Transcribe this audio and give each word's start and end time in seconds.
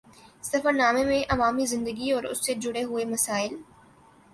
سفر 0.43 0.73
نامے 0.73 1.03
میں 1.05 1.21
عوامی 1.29 1.65
زندگی 1.65 2.11
اور 2.11 2.23
اُس 2.23 2.45
سے 2.45 2.53
جڑے 2.53 2.83
ہوئے 2.83 3.05
مسائل 3.05 3.53